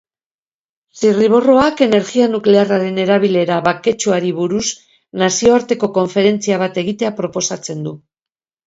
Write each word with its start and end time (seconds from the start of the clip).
Zirriborroak 1.01 1.83
energia 1.87 2.29
nuklearraren 2.37 2.97
erabilera 3.03 3.61
baketsuari 3.69 4.35
buruz 4.41 4.65
nazioarteko 5.25 5.95
konferentzia 6.01 6.61
bat 6.65 6.83
egitea 6.87 7.19
proposatzen 7.23 7.89
du. 7.89 7.99